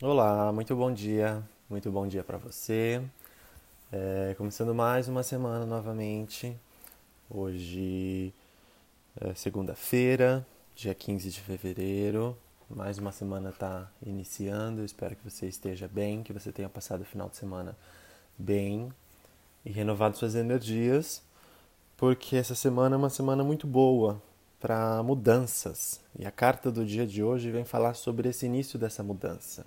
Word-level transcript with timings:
Olá, 0.00 0.52
muito 0.52 0.76
bom 0.76 0.92
dia, 0.92 1.42
muito 1.68 1.90
bom 1.90 2.06
dia 2.06 2.22
para 2.22 2.38
você. 2.38 3.02
É, 3.90 4.32
começando 4.38 4.72
mais 4.72 5.08
uma 5.08 5.24
semana 5.24 5.66
novamente. 5.66 6.56
Hoje 7.28 8.32
é 9.20 9.34
segunda-feira, 9.34 10.46
dia 10.76 10.94
15 10.94 11.30
de 11.32 11.40
fevereiro. 11.40 12.38
Mais 12.70 12.96
uma 12.98 13.10
semana 13.10 13.50
está 13.50 13.90
iniciando. 14.00 14.84
espero 14.84 15.16
que 15.16 15.28
você 15.28 15.48
esteja 15.48 15.88
bem, 15.88 16.22
que 16.22 16.32
você 16.32 16.52
tenha 16.52 16.68
passado 16.68 17.00
o 17.00 17.04
final 17.04 17.28
de 17.28 17.36
semana 17.36 17.76
bem 18.38 18.92
e 19.64 19.72
renovado 19.72 20.16
suas 20.16 20.36
energias, 20.36 21.20
porque 21.96 22.36
essa 22.36 22.54
semana 22.54 22.94
é 22.94 22.98
uma 22.98 23.10
semana 23.10 23.42
muito 23.42 23.66
boa 23.66 24.22
para 24.60 25.02
mudanças. 25.02 26.00
E 26.16 26.24
a 26.24 26.30
carta 26.30 26.70
do 26.70 26.86
dia 26.86 27.04
de 27.04 27.20
hoje 27.20 27.50
vem 27.50 27.64
falar 27.64 27.94
sobre 27.94 28.28
esse 28.28 28.46
início 28.46 28.78
dessa 28.78 29.02
mudança. 29.02 29.66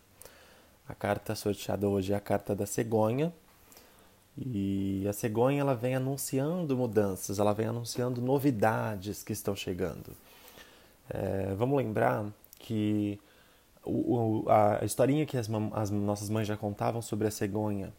A 0.92 0.94
carta 0.94 1.34
sorteada 1.36 1.88
hoje 1.88 2.12
é 2.12 2.18
a 2.18 2.20
carta 2.20 2.54
da 2.54 2.66
cegonha. 2.66 3.32
E 4.38 5.06
a 5.08 5.14
cegonha 5.14 5.62
ela 5.62 5.74
vem 5.74 5.96
anunciando 5.96 6.76
mudanças, 6.76 7.40
ela 7.40 7.54
vem 7.54 7.68
anunciando 7.68 8.22
novidades 8.22 9.24
que 9.24 9.32
estão 9.32 9.56
chegando. 9.56 10.12
É, 11.10 11.54
vamos 11.56 11.78
lembrar 11.78 12.26
que 12.60 13.18
o, 13.86 14.44
a 14.50 14.84
historinha 14.84 15.26
que 15.26 15.38
as, 15.38 15.50
as 15.72 15.90
nossas 15.92 16.30
mães 16.30 16.46
já 16.46 16.58
contavam 16.58 17.02
sobre 17.02 17.26
a 17.26 17.32
cegonha, 17.32 17.94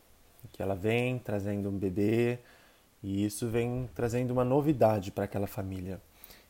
que 0.52 0.63
ela 0.63 0.74
vem 0.74 1.19
trazendo 1.19 1.71
um 1.71 1.79
bebê 1.79 2.38
e 3.02 3.24
isso 3.24 3.49
vem 3.49 3.88
trazendo 3.95 4.33
uma 4.33 4.45
novidade 4.45 5.11
para 5.11 5.24
aquela 5.24 5.47
família. 5.47 5.99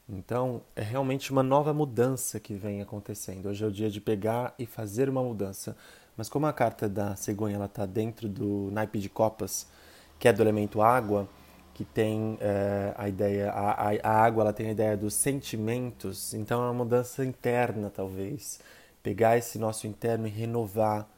Então, 0.08 0.62
é 0.74 0.82
realmente 0.82 1.30
uma 1.30 1.42
nova 1.42 1.72
mudança 1.72 2.40
que 2.40 2.54
vem 2.54 2.82
acontecendo. 2.82 3.46
Hoje 3.46 3.64
é 3.64 3.66
o 3.66 3.70
dia 3.70 3.88
de 3.88 4.00
pegar 4.00 4.54
e 4.58 4.66
fazer 4.66 5.08
uma 5.08 5.22
mudança. 5.22 5.76
Mas 6.16 6.28
como 6.28 6.46
a 6.46 6.52
carta 6.52 6.88
da 6.88 7.16
cegonha 7.16 7.62
está 7.64 7.86
dentro 7.86 8.28
do 8.28 8.68
naipe 8.72 8.98
de 8.98 9.08
copas, 9.08 9.66
que 10.18 10.28
é 10.28 10.32
do 10.32 10.42
elemento 10.42 10.82
água, 10.82 11.28
que 11.72 11.84
tem 11.84 12.36
é, 12.40 12.92
a 12.96 13.08
ideia, 13.08 13.50
a, 13.50 13.90
a, 14.02 14.24
água 14.24 14.42
ela 14.42 14.52
tem 14.52 14.68
a 14.68 14.72
ideia 14.72 14.96
dos 14.96 15.14
sentimentos, 15.14 16.34
então 16.34 16.60
é 16.62 16.66
uma 16.66 16.74
mudança 16.74 17.24
interna 17.24 17.90
talvez. 17.90 18.60
Pegar 19.02 19.38
esse 19.38 19.58
nosso 19.58 19.86
interno 19.86 20.26
e 20.26 20.30
renovar, 20.30 21.08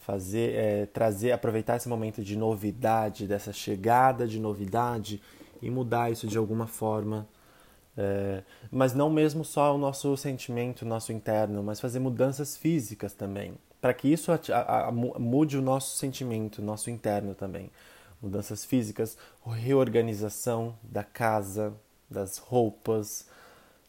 fazer, 0.00 0.54
é, 0.54 0.86
trazer, 0.86 1.32
aproveitar 1.32 1.76
esse 1.76 1.88
momento 1.88 2.22
de 2.22 2.36
novidade, 2.36 3.26
dessa 3.26 3.52
chegada 3.52 4.26
de 4.26 4.40
novidade 4.40 5.22
e 5.62 5.70
mudar 5.70 6.10
isso 6.10 6.26
de 6.26 6.36
alguma 6.36 6.66
forma 6.66 7.26
é, 7.96 8.42
mas 8.70 8.92
não 8.94 9.08
mesmo 9.08 9.44
só 9.44 9.74
o 9.74 9.78
nosso 9.78 10.16
sentimento, 10.16 10.82
o 10.82 10.88
nosso 10.88 11.12
interno, 11.12 11.62
mas 11.62 11.80
fazer 11.80 11.98
mudanças 11.98 12.56
físicas 12.56 13.12
também, 13.12 13.54
para 13.80 13.94
que 13.94 14.08
isso 14.08 14.32
a, 14.32 14.40
a, 14.52 14.88
a, 14.88 14.92
mude 14.92 15.56
o 15.56 15.62
nosso 15.62 15.96
sentimento, 15.96 16.58
o 16.58 16.64
nosso 16.64 16.90
interno 16.90 17.34
também. 17.34 17.70
Mudanças 18.22 18.64
físicas, 18.64 19.18
reorganização 19.44 20.74
da 20.82 21.04
casa, 21.04 21.74
das 22.10 22.38
roupas, 22.38 23.28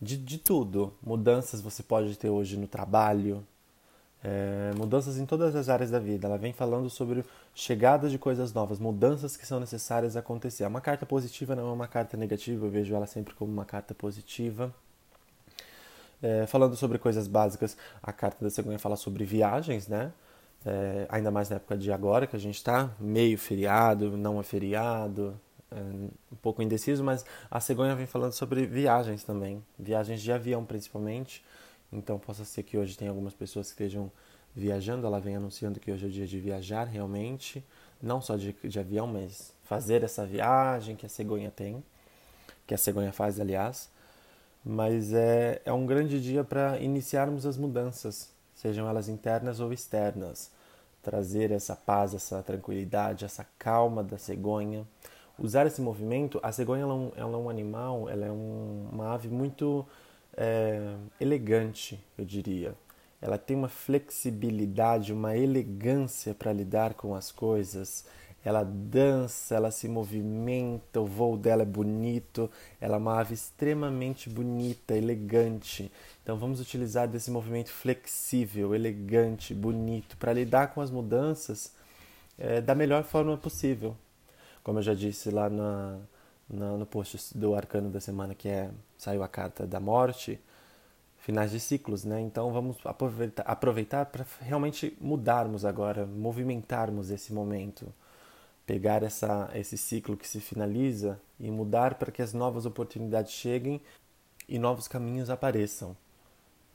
de, 0.01 0.17
de 0.17 0.37
tudo. 0.37 0.93
Mudanças 1.01 1.61
você 1.61 1.81
pode 1.81 2.17
ter 2.17 2.29
hoje 2.29 2.57
no 2.57 2.67
trabalho, 2.67 3.47
é, 4.25 4.73
mudanças 4.75 5.17
em 5.17 5.25
todas 5.25 5.55
as 5.55 5.69
áreas 5.69 5.91
da 5.91 5.99
vida. 5.99 6.27
Ela 6.27 6.37
vem 6.37 6.51
falando 6.51 6.89
sobre 6.89 7.23
chegada 7.53 8.09
de 8.09 8.17
coisas 8.17 8.51
novas, 8.53 8.79
mudanças 8.79 9.37
que 9.37 9.45
são 9.45 9.59
necessárias 9.59 10.17
acontecer. 10.17 10.63
É 10.63 10.67
uma 10.67 10.81
carta 10.81 11.05
positiva 11.05 11.55
não 11.55 11.69
é 11.69 11.71
uma 11.71 11.87
carta 11.87 12.17
negativa, 12.17 12.65
eu 12.65 12.69
vejo 12.71 12.95
ela 12.95 13.05
sempre 13.05 13.35
como 13.35 13.53
uma 13.53 13.65
carta 13.65 13.93
positiva. 13.93 14.73
É, 16.23 16.47
falando 16.47 16.75
sobre 16.75 16.97
coisas 16.97 17.27
básicas, 17.27 17.77
a 18.01 18.11
carta 18.11 18.43
da 18.43 18.49
cegonha 18.49 18.79
fala 18.79 18.95
sobre 18.95 19.23
viagens, 19.25 19.87
né? 19.87 20.11
É, 20.65 21.05
ainda 21.09 21.29
mais 21.29 21.49
na 21.49 21.57
época 21.57 21.77
de 21.77 21.91
agora, 21.91 22.25
que 22.25 22.35
a 22.35 22.39
gente 22.39 22.55
está 22.55 22.89
meio 22.99 23.37
feriado, 23.37 24.17
não 24.17 24.39
é 24.39 24.43
feriado, 24.43 25.39
é, 25.71 25.75
um 25.75 26.35
pouco 26.41 26.63
indeciso, 26.63 27.03
mas 27.03 27.23
a 27.51 27.59
cegonha 27.59 27.95
vem 27.95 28.07
falando 28.07 28.31
sobre 28.31 28.66
viagens 28.66 29.23
também, 29.23 29.63
viagens 29.77 30.19
de 30.19 30.31
avião 30.31 30.66
principalmente. 30.66 31.44
Então, 31.91 32.19
possa 32.19 32.44
ser 32.44 32.63
que 32.63 32.78
hoje 32.78 32.97
tem 32.97 33.07
algumas 33.07 33.34
pessoas 33.34 33.68
que 33.68 33.72
estejam 33.73 34.12
viajando. 34.56 35.06
Ela 35.06 35.19
vem 35.19 35.35
anunciando 35.35 35.79
que 35.79 35.91
hoje 35.91 36.06
é 36.06 36.07
o 36.07 36.12
dia 36.12 36.25
de 36.25 36.40
viajar 36.40 36.85
realmente, 36.85 37.63
não 38.01 38.22
só 38.22 38.35
de, 38.35 38.53
de 38.63 38.79
avião, 38.79 39.06
mas 39.06 39.53
fazer 39.63 40.03
essa 40.03 40.25
viagem 40.25 40.95
que 40.95 41.06
a 41.06 41.09
cegonha 41.09 41.51
tem, 41.51 41.84
que 42.66 42.74
a 42.74 42.78
cegonha 42.78 43.12
faz, 43.12 43.40
aliás. 43.40 43.90
Mas 44.63 45.13
é, 45.13 45.62
é 45.63 45.72
um 45.72 45.85
grande 45.85 46.19
dia 46.22 46.44
para 46.44 46.79
iniciarmos 46.79 47.45
as 47.45 47.57
mudanças, 47.57 48.31
sejam 48.56 48.90
elas 48.90 49.07
internas 49.07 49.59
ou 49.59 49.72
externas. 49.72 50.51
Trazer 51.03 51.51
essa 51.51 51.75
paz, 51.75 52.16
essa 52.16 52.41
tranquilidade, 52.41 53.25
essa 53.25 53.45
calma 53.59 54.03
da 54.03 54.18
cegonha. 54.18 54.88
Usar 55.38 55.68
esse 55.68 55.81
movimento, 55.81 56.40
a 56.41 56.51
cegonha 56.51 56.84
ela 56.84 56.94
é, 56.94 56.95
um, 56.95 57.12
ela 57.16 57.34
é 57.34 57.38
um 57.38 57.50
animal, 57.50 58.09
ela 58.09 58.25
é 58.25 58.31
um, 58.31 58.90
uma 58.91 59.13
ave 59.13 59.28
muito 59.28 59.85
é, 60.38 60.96
elegante, 61.19 62.00
eu 62.18 62.25
diria. 62.25 62.75
Ela 63.22 63.38
tem 63.38 63.56
uma 63.56 63.69
flexibilidade, 63.69 65.13
uma 65.13 65.35
elegância 65.35 66.34
para 66.34 66.53
lidar 66.53 66.94
com 66.94 67.16
as 67.16 67.31
coisas. 67.31 68.06
Ela 68.44 68.63
dança, 68.63 69.56
ela 69.56 69.72
se 69.72 69.88
movimenta, 69.88 71.01
o 71.01 71.06
voo 71.06 71.35
dela 71.35 71.63
é 71.63 71.66
bonito, 71.66 72.51
ela 72.79 72.95
é 72.95 73.00
uma 73.00 73.19
ave 73.19 73.34
extremamente 73.34 74.29
bonita, 74.29 74.95
elegante. 74.95 75.91
Então 76.22 76.38
vamos 76.38 76.59
utilizar 76.59 77.07
desse 77.07 77.31
movimento 77.31 77.72
flexível, 77.72 78.75
elegante, 78.75 79.53
bonito, 79.56 80.16
para 80.18 80.34
lidar 80.34 80.74
com 80.75 80.81
as 80.81 80.91
mudanças 80.91 81.74
é, 82.38 82.62
da 82.62 82.75
melhor 82.75 83.03
forma 83.03 83.35
possível. 83.35 83.97
Como 84.63 84.78
eu 84.79 84.84
já 84.84 84.94
disse 84.94 85.31
lá 85.31 85.50
na, 85.50 86.00
no, 86.50 86.78
no 86.78 86.85
post 86.85 87.38
do 87.38 87.56
arcano 87.56 87.89
da 87.89 88.00
semana 88.00 88.35
que 88.35 88.47
é 88.47 88.72
saiu 88.97 89.23
a 89.23 89.28
carta 89.28 89.66
da 89.66 89.79
morte, 89.79 90.39
finais 91.17 91.51
de 91.51 91.59
ciclos, 91.59 92.03
né? 92.03 92.22
Então 92.22 92.51
vamos 92.53 92.78
aproveitar, 92.85 93.44
aproveitar 93.44 94.06
para 94.06 94.25
realmente 94.39 94.95
mudarmos 95.01 95.66
agora, 95.66 96.06
movimentarmos 96.06 97.09
esse 97.09 97.33
momento, 97.33 97.91
pegar 98.66 99.03
essa, 99.03 99.50
esse 99.53 99.78
ciclo 99.78 100.16
que 100.17 100.28
se 100.28 100.39
finaliza 100.39 101.19
e 101.39 101.50
mudar 101.50 101.95
para 101.95 102.11
que 102.11 102.22
as 102.22 102.33
novas 102.33 102.66
oportunidades 102.66 103.31
cheguem 103.31 103.81
e 104.47 104.59
novos 104.59 104.88
caminhos 104.88 105.29
apareçam. 105.29 105.95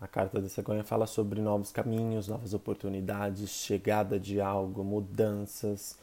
A 0.01 0.09
carta 0.09 0.41
da 0.41 0.49
cegonha 0.49 0.83
fala 0.83 1.07
sobre 1.07 1.41
novos 1.41 1.71
caminhos, 1.71 2.27
novas 2.27 2.55
oportunidades, 2.55 3.51
chegada 3.51 4.19
de 4.19 4.41
algo, 4.41 4.83
mudanças. 4.83 5.99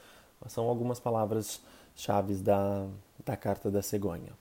São 0.46 0.70
algumas 0.70 1.00
palavras 1.00 1.60
chaves 1.96 2.42
da, 2.42 2.88
da 3.28 3.36
carta 3.36 3.70
da 3.70 3.82
cegonha. 3.82 4.32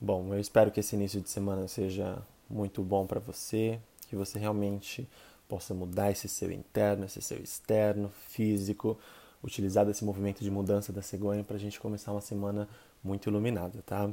Bom, 0.00 0.34
eu 0.34 0.40
espero 0.40 0.70
que 0.70 0.80
esse 0.80 0.96
início 0.96 1.20
de 1.20 1.30
semana 1.30 1.68
seja 1.68 2.20
muito 2.48 2.82
bom 2.82 3.06
para 3.06 3.20
você, 3.20 3.78
que 4.08 4.16
você 4.16 4.38
realmente 4.38 5.08
possa 5.48 5.72
mudar 5.72 6.10
esse 6.10 6.28
seu 6.28 6.50
interno, 6.50 7.04
esse 7.04 7.22
seu 7.22 7.38
externo, 7.38 8.10
físico, 8.28 8.98
utilizar 9.42 9.86
desse 9.86 10.04
movimento 10.04 10.42
de 10.42 10.50
mudança 10.50 10.92
da 10.92 11.02
cegonha 11.02 11.44
para 11.44 11.56
a 11.56 11.58
gente 11.58 11.78
começar 11.78 12.10
uma 12.10 12.20
semana 12.20 12.68
muito 13.02 13.30
iluminada, 13.30 13.80
tá? 13.86 14.10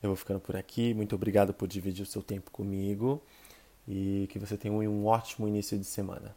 Eu 0.00 0.10
vou 0.10 0.16
ficando 0.16 0.40
por 0.40 0.56
aqui, 0.56 0.94
muito 0.94 1.14
obrigado 1.14 1.52
por 1.52 1.66
dividir 1.66 2.04
o 2.04 2.06
seu 2.06 2.22
tempo 2.22 2.50
comigo 2.52 3.20
e 3.86 4.28
que 4.30 4.38
você 4.38 4.56
tenha 4.56 4.72
um 4.72 5.06
ótimo 5.06 5.48
início 5.48 5.76
de 5.76 5.84
semana. 5.84 6.34